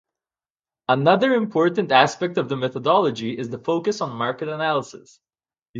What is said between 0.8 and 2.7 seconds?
Another important aspect of the